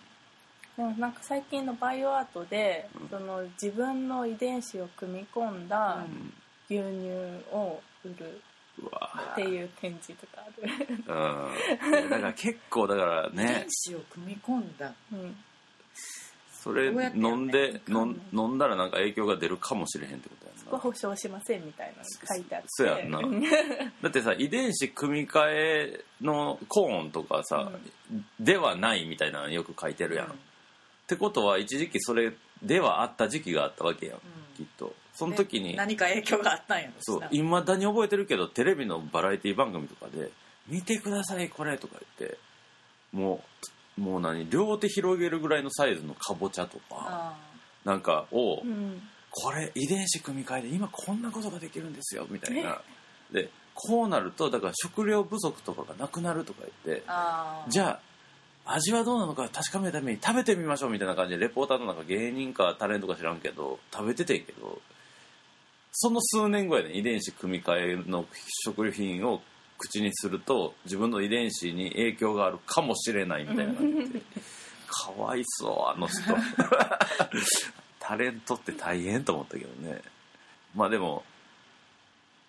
[0.77, 3.09] でもなんか最近のバイオアートで、うん。
[3.09, 6.33] その自分の遺伝子を組み込んだうん。
[6.69, 7.09] 牛乳
[7.53, 8.41] を売る
[8.89, 12.11] っていう展示とかある、うん。
[12.11, 13.47] だから結構だからえ遺ね。
[13.47, 14.93] 伝子を組み込んだ。
[15.13, 15.37] うん、
[16.53, 20.63] それ飲んで飲ん飲んだらなんか影響が出るかもしれへんってことやんな。
[20.63, 22.69] そこは保証しませんみたいな書いてあって。
[22.69, 23.21] そうやんな。
[24.03, 27.73] だってさ遺伝子組み換えのコーンとかさ、
[28.39, 30.31] ではないみたいなのよく書いてるやん、っ
[31.07, 34.17] てことは一時期それではあった時期があったわけや
[34.57, 34.95] きっと。
[35.15, 40.31] その時に何か影響があったんやろそうないまだに覚えてるけどテレビのバラエティ番組とかで
[40.69, 42.39] 「見てくださいこれ」とか言って
[43.13, 43.45] も
[43.99, 47.37] うもう何両手広げるぐらいのサイズのかぼちゃとかあ
[47.85, 49.03] なんかを、うん。
[49.35, 52.83] これ遺伝子組み換えで今こんなことができるんですよみたいな。
[53.33, 57.65] でこうなるとだから食料不足とかがなくなるとか言ってあ。
[57.69, 58.01] じゃあ
[58.65, 64.81] 味はどうなのか確かめるために食べてみましょうみたいな感じでレポーターのなんか芸人かタレントか知らんけど食べててんけど
[65.93, 68.25] その数年後やね遺伝子組み換えの
[68.65, 69.43] 食品を
[69.79, 74.23] 口にすると自分の遺伝子に影響があるかもしれないみたいな感じで。
[74.95, 76.21] かわいそうあの人。
[77.99, 80.03] タレントって大変と思ったけどね。
[80.75, 81.25] まあでも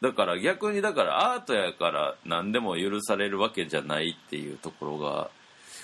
[0.02, 5.32] だから逆にだからアートやから何でも許されるわけじゃないっていうところが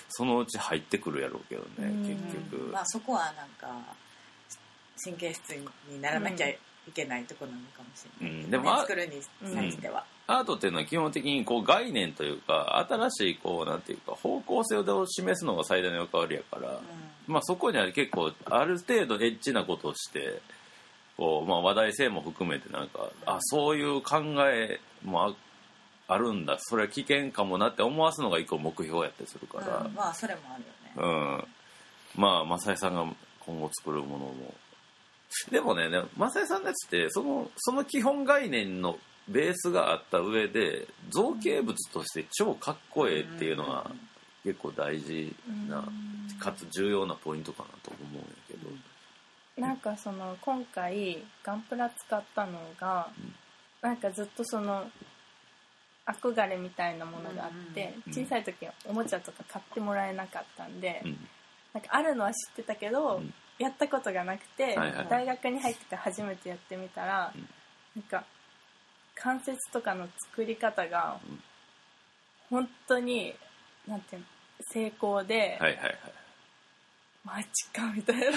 [0.10, 2.06] そのうち入ってくるやろうけどねうん。
[2.06, 3.68] 結局、まあそこはなんか
[5.04, 5.50] 神経質
[5.90, 6.58] にならなきゃい
[6.94, 8.52] けないところなのかもしれない、うん。
[8.52, 9.22] でもあ作るに
[9.54, 16.80] 際しては、アートっていうのは基本的にこう概念というか新しいこうなんていうか方向性を示すのが最大の役割やから、
[17.28, 20.42] まあそこには結構ある程度エッチなことをして
[21.18, 25.36] こう、まあ、話題性も含めてなんかあそういう考えもあ
[26.10, 26.58] あるんだ。
[26.60, 31.46] それは危険かもなって思わすのが一個目標やったりするから、うんまあそれもあるよね。
[32.16, 33.06] うん、まあ正井さんが
[33.40, 34.54] 今後作るものも。
[35.52, 43.92] でもね正井さんのやつってそのその基本概念のベースがあった上で造形物として超かっこええっていうのが
[44.44, 45.36] 結構大事
[45.68, 45.88] な
[46.40, 48.70] かつ重要なポイントかなと思うんやけど。
[49.62, 53.10] なんかその今回ガンプラ使ったのが、
[53.82, 54.90] なんかずっとその
[56.10, 61.28] 憧れみたいなものがあって、うん小さい時はおもちゃとか買ってもらえなかったんで、うん。
[61.74, 63.34] なんかあるのは知ってたけど、うん。
[63.60, 65.08] やったことがなくて、はいはい。
[65.10, 67.48] 大学に入ってから初めてやってみたら、うん。
[67.96, 68.26] なんか
[69.16, 71.40] 関節とかの作り方がうん。
[72.50, 73.36] 本当に
[73.88, 74.28] なんていうの
[74.72, 75.98] 成功で、はいはいはい。
[77.24, 78.24] マジかみたいな。
[78.26, 78.30] え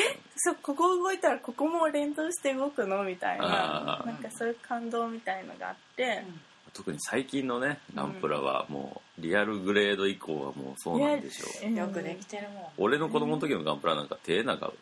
[0.38, 3.02] そうここ動いたらここも連動して動くの？
[3.02, 4.02] みたいな。
[4.06, 6.24] なんかそういう感動みたいのがあって、
[6.72, 11.68] 特に最近のねガンプラはもうリアルグレード以降はもうそうなんでしょう。
[11.68, 12.64] うんよくできてるもん。
[12.78, 14.72] 俺の子供の時のガンプラなんか手なんか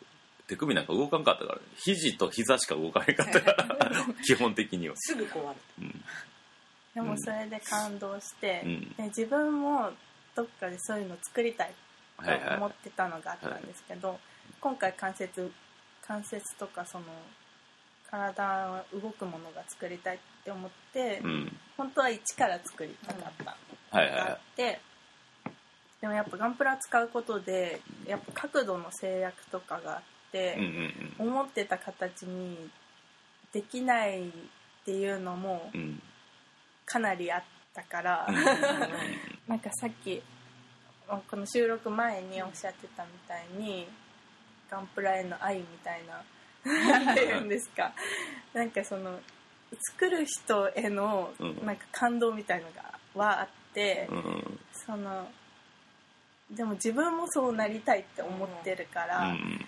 [0.47, 1.61] 手首なんか動かんかったからね。
[1.77, 4.05] 肘と膝しか動かへんかったから。
[4.23, 6.03] 基本的には、すぐ壊れうん。
[6.95, 8.89] でもそれで感動して、うん。
[8.95, 9.91] で自分も
[10.35, 11.73] どっかでそういうの作りたい
[12.17, 14.19] とはいはい思ってたのがあったんですけど、
[14.59, 15.51] 今回関節
[16.01, 17.05] 関節とかその
[18.09, 21.57] 体動くものが作りたいって思って、うん。
[21.75, 24.79] 本当は一から作りたかったがあって、
[26.01, 32.69] でもやっぱガンプラ使うことでやっぱ角度の制約とかがあって、うんうん思ってた形に
[33.51, 34.31] できないっ
[34.85, 35.71] ていうのも
[36.85, 38.27] かなりあったから、
[39.47, 40.21] なんかさっき
[41.07, 43.87] まあこの収録前におっしゃってたみたいに
[44.69, 46.23] ガンプラへの愛みたいな
[46.67, 47.93] なんて言うんですか。
[48.53, 49.19] なんかその
[49.91, 51.65] 作る人へのうん。
[51.65, 54.17] なんか感動みたいのがはあって、うん。
[54.17, 55.27] うんその
[56.51, 59.59] でも自分もそうなりたいって思ってるから、うん。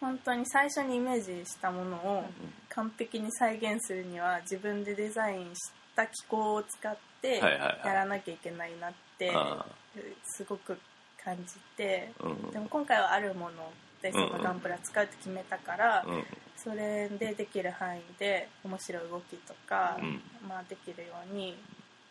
[0.00, 2.24] 本当に最初にイメージしたものを
[2.68, 9.64] 完璧に再現するには自分でデザインした機構を使ってやらなきゃいけないなってあ
[10.24, 10.78] すごく
[11.22, 12.50] 感じてうん。
[12.50, 13.72] でも今回はあるもの
[14.14, 16.24] のガンプラ使うって決めたからうん。
[16.56, 20.20] それでできる範囲で面白い動きとかうん。
[20.48, 21.56] まあできるように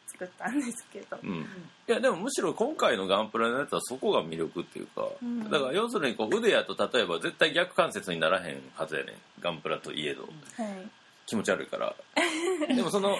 [0.08, 1.18] 作ったんですけど。
[1.24, 1.40] うん。
[1.40, 1.44] い
[1.88, 5.50] やでもむしろ今回のガンプラのやつはそこが魅力っていうか、うん。
[5.50, 9.16] だから要するにこう腕やと例えば絶対逆関節にならへんはずやねん。
[9.42, 10.24] ガンプラといえど。
[10.24, 10.90] はい
[11.26, 11.96] 気持ち悪いから。
[12.68, 13.20] でもそのまあ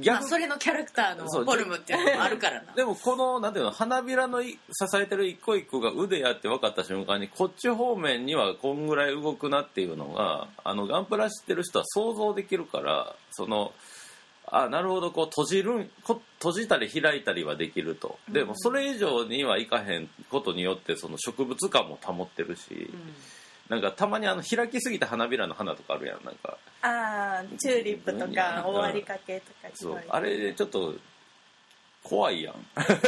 [0.00, 2.72] 逆それのキャラクターのフォルムっていうのもあるからな。
[2.72, 4.58] でもこのなんていうの花びらのい支
[4.96, 13.72] えてる一個一個が腕やって分かった瞬間にこっち方面にはこんぐらい動くなっていうのがあのガンプラ知ってる人は想像できるからその
[14.46, 18.18] あなるほどこう閉じるんこ閉じたり開いたりはできると。
[18.28, 22.90] でもそれ以上にはいかへんことによってその植物感も保ってるし、
[23.72, 26.58] なんかたまにあの開きすぎた花びらの花とかあるやんなんか。
[26.82, 28.34] ああチューリップとうん。
[28.34, 30.04] か終わりかけとかそう。
[30.10, 30.94] あれでちょっと
[32.02, 32.54] 怖いやん。
[32.76, 33.00] だか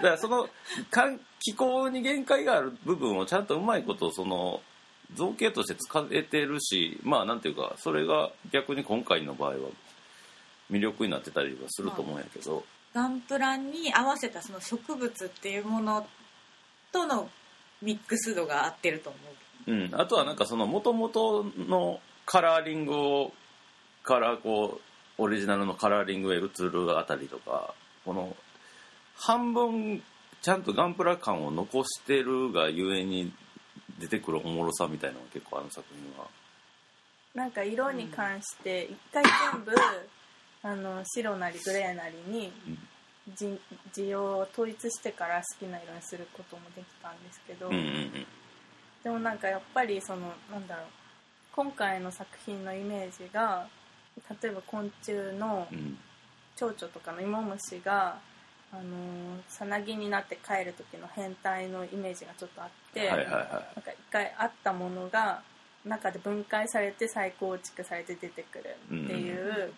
[0.00, 0.48] らその
[0.90, 1.04] か
[1.38, 4.62] 気候に限界がある部分をちゃんとうまいことその
[5.12, 9.56] 造形として使えてるしまあなんていうかそれが逆に今回の場合は
[10.70, 16.06] 魅力になってたりはすると思うんやけど、ガンプラに合わせたその植物っていうもの
[16.90, 17.28] との
[17.82, 23.32] ミックス度が合ってると思ううん、あとはなんかその元々のカラーリングを
[24.02, 24.80] からこ
[25.18, 28.36] うオリジナルのカラーリングへ移るあたりとかこの
[29.14, 30.02] 半分
[30.42, 33.32] ちゃんとガンプラ感を残してるがゆえに
[34.00, 36.28] 出てくるおもろさみたいなのが結構あの作品は。
[37.34, 39.72] なんか色に関して一回全部
[40.64, 42.52] あの白なりグレーなりに
[43.36, 43.60] じ
[43.92, 48.26] 字を統一してから好きな色にすることもできたんですけど、うんうんうん
[49.02, 50.86] でもなんかやっぱりそのなんだろう
[51.52, 53.66] 今回の作品のイメージが
[54.42, 55.98] 例えば昆虫のうん。
[56.60, 58.18] 蝶々とかの芋虫が
[58.70, 58.82] あの
[59.48, 65.42] さなぎになって帰る時の変態のイメージがちょっとあって、はいはいはなんか一回あったものが
[65.86, 69.72] 中で分解されて再構築されて出てくるっていう、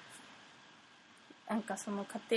[1.49, 2.37] なんかその過程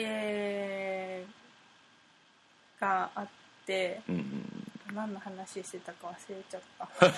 [2.80, 3.28] があっ
[3.66, 4.65] てい、うんうん
[4.96, 6.86] 何の話してたか忘れちゃった。
[6.86, 7.12] さ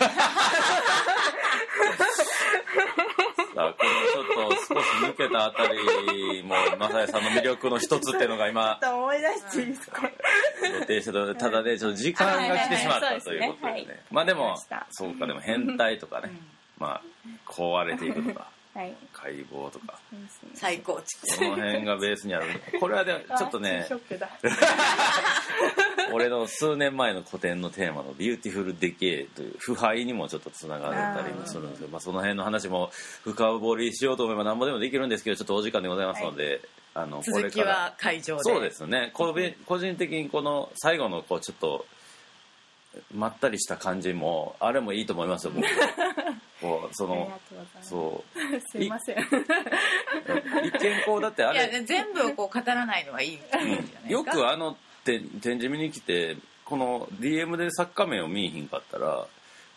[3.55, 10.11] このちょっと少し抜けたあたりもマサイさんの魅力の一つっていうのが今ちょっと思い出していいですか？
[10.79, 11.35] 予定してた。
[11.35, 13.85] ただねちょっと時間が来てしまったということでね。
[13.85, 14.57] ねまあでも
[14.91, 16.31] そうかでも変態とかね。
[16.77, 17.01] まあ
[17.47, 18.47] 壊れていくとか
[18.77, 18.95] はい。
[19.11, 19.99] 解剖とか。
[20.53, 22.45] 最高築その辺がベースにある。
[22.79, 23.85] これはでも ちょっとね。
[23.87, 24.29] ショックだ。
[26.13, 32.91] 俺の数年前の個展のテーマの「ビューティフル・デケイ」という腐敗にもちょっとつながったりもするんですけどまあ、その辺の話も
[33.23, 36.07] 深掘りしようと思えば何ぼでもできるんですけどちょっとお時間でござい。
[36.07, 36.61] ますので、
[36.93, 37.75] あのこ続きれから。
[37.77, 38.43] は会場で。
[38.43, 39.11] そうですね。
[39.13, 41.85] 個人個人的にこの最後のこうちょっと
[43.13, 45.67] まったりした感じもあれもいいと思いますよ僕
[46.61, 47.39] こうその
[47.81, 48.39] そう。
[48.71, 49.17] すいません。
[50.65, 59.27] 一見こうだってあいやれ全部をこう語らないのはいいんじゃないですか、よくあのて展示見に来てこの DM で作家名を見えひんかったら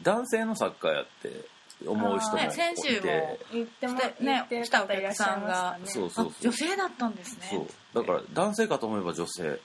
[0.02, 1.44] 男性の作家やって
[1.86, 5.78] 思う人もいて、ね先週も言ってもね来たお客さんが。
[5.78, 5.86] ね。
[5.86, 7.48] そうそうあ女性だったんですね。
[7.50, 8.02] そう。
[8.02, 9.58] だから男性かと思えば女性。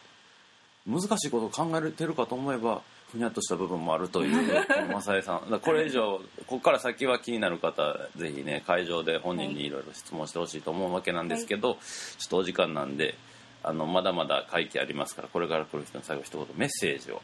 [0.88, 5.60] 難しいことを考えてるかと思えばふにゃっとした部分もあるというこの 正江さん。
[5.60, 9.70] これ以上ここから先は気になる方ぜひね会場で本人にい。
[9.70, 13.16] ろいろ質問してほしいと思うわけなんですけど、ちょっとお時間なんで
[13.64, 17.22] あのまだまだ会期ありますからこれから来る人に最後一言メッセージを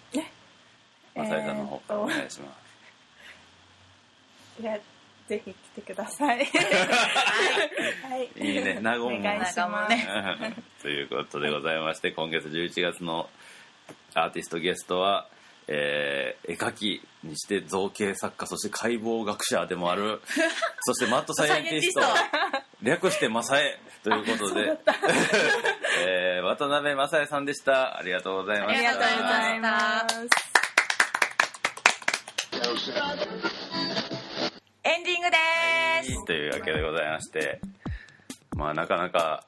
[1.15, 2.53] 正江さんの方からお願いしま
[4.57, 4.61] す。
[4.61, 4.77] いや
[5.27, 6.45] ぜひ来てください。
[8.03, 8.29] はい。
[8.37, 8.81] いいね。
[8.83, 9.95] 和むお願いします。
[9.95, 10.55] ね。
[10.81, 13.29] ということでございまして今月11月の
[14.13, 15.27] アーティストゲストは、
[15.67, 20.21] えー絵描きにして造形作家そして解剖学者でもある
[20.81, 22.01] そしてマッドサイエンティスト
[22.81, 24.61] 略してマサエということで、
[26.07, 27.97] えー渡辺正恵さんでした。
[27.97, 28.89] ありがとうございました。
[28.89, 30.15] ありがとうございます。
[34.83, 35.37] エンディングで
[36.03, 36.25] す。
[36.25, 37.61] というわけでございまして
[38.55, 39.43] まあなかなか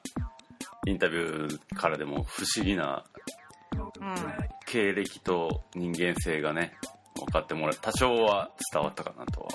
[0.86, 3.04] インタビューからでも不思議な
[3.72, 4.14] うん
[4.74, 6.72] 経歴と人間性がね
[7.14, 9.48] 分かってもらえ多少は伝わったかなとは。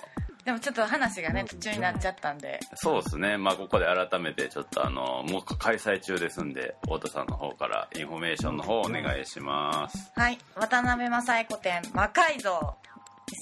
[0.46, 2.62] でもちょっと話がね途中になっちゃったんで。
[2.76, 3.38] そうですね。
[3.38, 10.10] まあここで改めてちょっとあのもう開催中ですんで太田さんの方からインフォメーションの方お願いします。
[10.16, 10.38] はい。
[10.56, 12.78] 渡辺正恵個展「魔改造」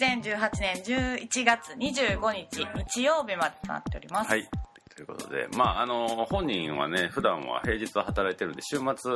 [0.02, 4.50] 2018年11月25日日曜日までとなっております、はい
[4.98, 9.12] ということでまああの本人はね普段は平日は働いてるんで週末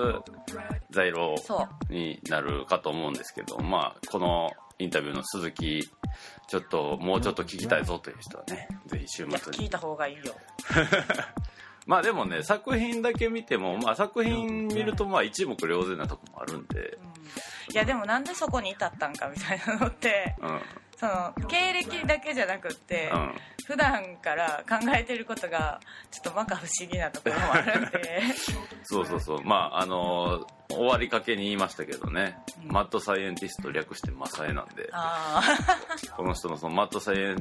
[0.91, 1.35] 在労
[1.89, 5.89] になるかと思うんですけどまあこのインタビューの続き
[6.47, 9.57] ちょっともうちょっと聞きたいぞという人はねぜひ週末に。
[9.57, 10.35] 聞いた方がいいよ。
[11.87, 16.99] まあでもね作品だけ見ても、まあ、作品見るとまあ一目瞭然なとこもあるんで、
[17.73, 20.61] いやでもなんでそこに至ったんかみたいなのってうん
[21.01, 23.31] その経歴だけじゃなくって、うん、
[23.65, 25.81] 普段から考えてることが
[26.11, 28.21] ちょっとバカ不思議なところもあるんで。
[28.85, 29.43] そうそうそう。
[29.43, 32.71] まああの終わりかけに言いましたけどね、うん。
[32.71, 34.89] マッドサイエンティスト略してマサエなんで。
[34.91, 35.41] あ
[36.15, 37.37] この人のそのマッドサイエン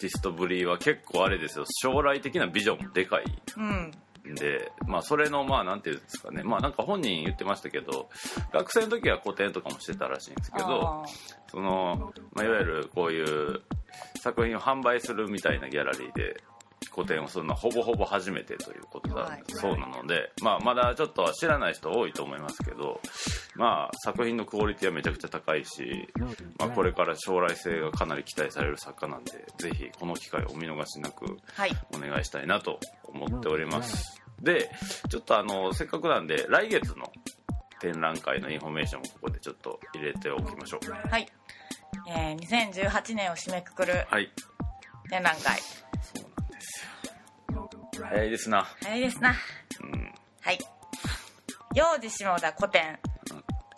[0.00, 1.66] ティストぶりは結構あれですよ。
[1.68, 3.24] 将来的なビジョンもでかい。
[3.26, 3.92] あうん
[4.32, 6.42] んでまあそれのまあなんていうんですかね。
[6.42, 8.08] まあなんか本人言ってましたけど
[8.52, 11.04] 学生の時は古典とかもしてたらしいんですけどあ
[11.50, 13.60] その、まあ、いわゆるこういう
[14.20, 16.42] 作品を販売するみたいなギャラリーで
[16.90, 19.42] 個展をするのはほぼほぼ初めてということだ、はい。
[19.48, 23.00] そうなので、まあ、まだちょっとは知らない人多いと思いますけど、
[23.56, 26.08] まあ、作品のクオリティはめちゃくちゃ高いし、
[26.58, 31.70] まあ、これから将来性がかなり期待される作家なんでぜひこの機会をお見逃しなくはい。
[31.94, 34.70] お願いしたいなと思っておりますで
[35.08, 37.12] ちょっとあのせっかくなんで来月の
[37.80, 41.08] 展覧会のインフォメーションをここでちょっと入れておきましょう。
[41.10, 41.26] はい、
[42.08, 44.30] えー、2018年を締めくくるはい。
[45.10, 45.58] 展覧会。
[46.00, 46.84] そうなんです
[47.52, 48.04] よ。
[48.04, 48.66] 早いですな。
[48.82, 49.34] 早いですな。
[49.82, 50.14] うん。
[50.40, 50.58] はい。
[51.74, 52.98] 幼児下田古典。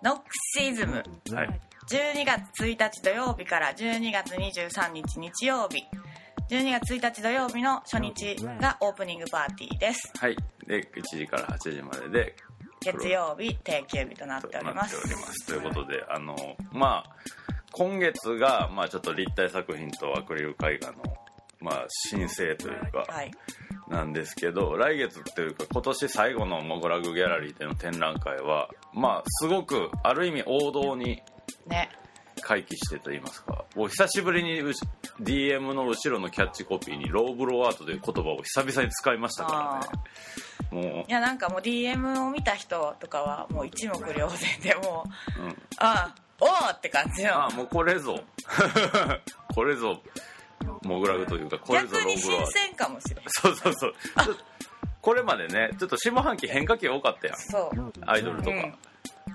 [0.03, 0.25] ノック
[0.59, 1.03] シズム。
[1.33, 1.61] はい。
[1.89, 5.85] 12月1日土曜日から12月23日日曜日
[6.55, 10.13] 12月1日土曜日の初日がオープニングパーティーです。
[10.17, 10.37] はい。
[10.69, 12.37] で1時から8時までで
[12.81, 14.95] 月曜日定休日となっております。
[14.95, 15.47] なっております。
[15.49, 16.37] ということであの
[16.71, 17.17] まあ
[17.73, 21.03] 今月が、まあ、ちょっと立体作品とアクリル絵画の、
[21.59, 23.33] まあ、申請というか、はい。
[23.89, 31.21] なんですけど来月っていうか今年最後のモグラグギャラリーでの展覧会はまあすごくある意味王道に
[31.67, 31.91] ね
[32.41, 33.65] 回帰してと言いますか。
[33.75, 34.81] もう久しぶりにうし
[35.21, 39.89] DM の後ろのキャッチコピーにローブローアートという言葉を久々に使いましたか
[40.73, 40.85] らね。
[40.93, 45.05] もいやなんかもう DM を見た人とかはもう一目瞭然でも
[45.39, 48.21] うう、うん、ああおおって感じのあもうこれぞ。
[49.55, 50.01] これぞ
[50.83, 53.25] モグラグというかこれぞ逆に新ローブロワー鮮かもしれない。
[53.29, 53.95] そうそうそう。
[55.01, 58.11] これまでねちょっと下半期変化球多かったやん。
[58.11, 58.75] アイドルとか、うん。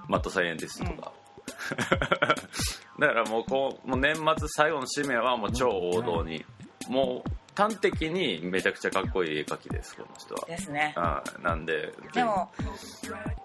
[0.08, 1.12] マッドサイエンティストとか、
[3.00, 6.46] だからもうこうもう年末最後の締めはもう超王道に、
[6.90, 7.30] もう
[7.60, 10.46] 端的にめちゃくちゃかっこいい絵描きですこの人は。
[10.48, 10.96] ですね。
[10.96, 12.50] うんなんででも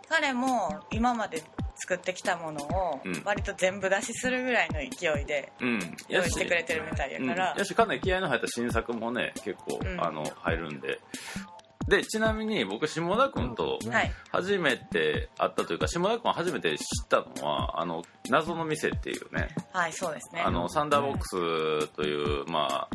[0.08, 1.42] 彼も今まで
[1.76, 3.22] 作ってきたものをうん。
[3.24, 5.96] 割と全部出しするぐらいの勢いでうん。
[6.08, 10.00] 用意してくれてるみたいやから、うん、やしかなり気合いの入った新作もね結構、うん。
[10.00, 11.00] あの入るんで
[11.88, 14.12] でちなみに僕下田君とはい。
[14.30, 19.48] 初めて会ったというか下田君初めて知ったのはあの謎の店っていうね。
[19.72, 20.42] はいそうですね。
[20.42, 21.28] あのサンダーボック
[21.86, 22.88] スという、ま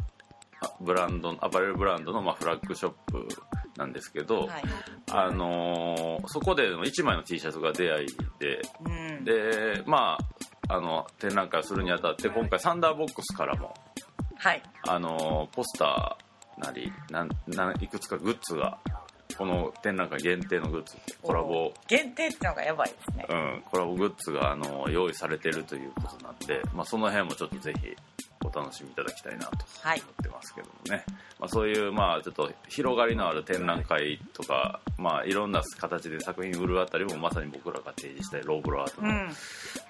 [0.62, 3.28] あ、あブランドアパレルブランドの、まあ、フラッグショップ
[3.78, 4.64] なんですけど、はい。
[5.12, 8.08] あのーそこでの1枚の T シャツが出会い
[8.40, 9.24] でうん。
[9.24, 10.18] でま
[10.68, 13.74] ああの展覧会をするにあたって今回サンダーボックスからも
[14.38, 14.64] はい。
[14.88, 16.29] あのポスター
[16.60, 18.78] なりなんなんいくつかグッズが
[19.38, 23.26] この展覧会限定のグッズコラボ、限定ってのがやばいですね。
[23.30, 27.96] うん、コラボグッズがあの用意されてるということなんで、まあ、その辺もちょっとぜひ
[28.44, 30.02] お楽しみいただきたいなとはい。
[30.02, 31.06] 思ってますけどもね、
[31.40, 39.16] まあ、そういうまあちょっと広がりのある展覧会とか、まあ、いろんな形で作品売るあたりもまさに僕らが提示したいローブロアートの、うん。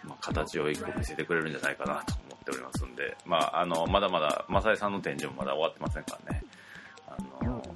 [0.04, 6.44] まあ、形を一個見せてくれるんじゃないかなと思っておりますんで、まあ、あのまだまだ正井さんの展示もまだ終わってませんからね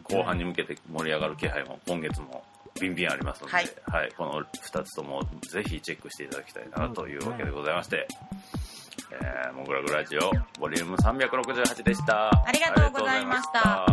[0.03, 2.43] 後半に向けて盛り上がる気配も今月も
[2.79, 4.11] ビンビンありますので、はい。
[4.17, 8.07] この2つともぜひチェックしていただきたいなというわけでございまして、
[9.11, 12.29] えー、モグラグラジオボリューム368でした。
[12.29, 13.85] ありがとうございました